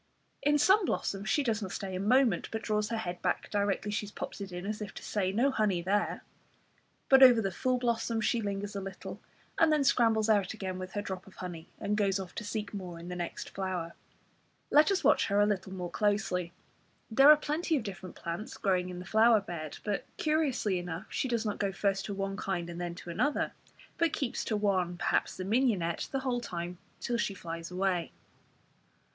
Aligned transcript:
In 0.41 0.57
some 0.57 0.83
blossoms 0.85 1.29
she 1.29 1.43
does 1.43 1.61
not 1.61 1.71
stay 1.71 1.93
a 1.95 1.99
moment, 1.99 2.49
but 2.51 2.63
draws 2.63 2.89
her 2.89 2.97
head 2.97 3.21
back 3.21 3.51
directly 3.51 3.91
she 3.91 4.07
has 4.07 4.11
popped 4.11 4.41
it 4.41 4.51
in, 4.51 4.65
as 4.65 4.81
if 4.81 4.95
to 4.95 5.03
say 5.03 5.31
"No 5.31 5.51
honey 5.51 5.83
there." 5.83 6.23
But 7.07 7.21
over 7.21 7.39
the 7.39 7.51
full 7.51 7.77
blossoms 7.77 8.25
she 8.25 8.41
lingers 8.41 8.75
a 8.75 8.81
little, 8.81 9.21
and 9.59 9.71
then 9.71 9.83
scrambles 9.83 10.27
out 10.27 10.55
again 10.55 10.79
with 10.79 10.93
her 10.93 11.03
drop 11.03 11.27
of 11.27 11.35
honey, 11.35 11.67
and 11.79 11.95
goes 11.95 12.19
off 12.19 12.33
to 12.33 12.43
seek 12.43 12.73
more 12.73 12.97
in 12.97 13.09
the 13.09 13.15
next 13.15 13.51
flower. 13.51 13.93
Let 14.71 14.89
us 14.91 15.03
watch 15.03 15.27
her 15.27 15.39
a 15.39 15.45
little 15.45 15.71
more 15.71 15.91
closely. 15.91 16.51
There 17.11 17.29
are 17.29 17.37
plenty 17.37 17.77
of 17.77 17.83
different 17.83 18.15
plants 18.15 18.57
growing 18.57 18.89
in 18.89 18.97
the 18.97 19.05
flower 19.05 19.39
bed, 19.39 19.77
but, 19.83 20.03
curiously 20.17 20.79
enough, 20.79 21.05
she 21.11 21.27
does 21.27 21.45
not 21.45 21.59
go 21.59 21.71
first 21.71 22.05
to 22.05 22.13
one 22.15 22.37
kind 22.37 22.71
and 22.71 22.81
then 22.81 22.95
to 22.95 23.11
another; 23.11 23.51
but 23.99 24.13
keeps 24.13 24.43
to 24.45 24.57
one, 24.57 24.97
perhaps 24.97 25.37
the 25.37 25.45
mignonette, 25.45 26.09
the 26.11 26.21
whole 26.21 26.41
time 26.41 26.79
till 26.99 27.17
she 27.17 27.35
flies 27.35 27.69
away. 27.69 28.11